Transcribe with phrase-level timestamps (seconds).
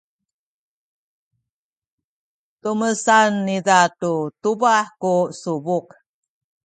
[2.61, 5.85] tumesan niza tu tubah ku subuk.